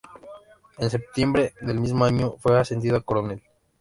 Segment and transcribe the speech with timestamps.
[0.79, 3.43] En septiembre del mismo año fue ascendido a Coronel.